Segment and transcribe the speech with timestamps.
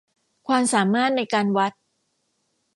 [0.47, 1.71] ความสามารถในการวัด